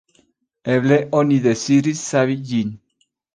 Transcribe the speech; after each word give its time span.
Eble 0.75 0.97
oni 1.19 1.37
deziris 1.43 2.01
savi 2.07 2.39
ĝin. 2.53 2.73